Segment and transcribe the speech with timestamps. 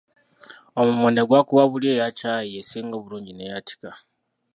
[0.79, 3.91] Omummonde gwakuba bbuli ye eya ccaayi esinga obulungi n'eyatika.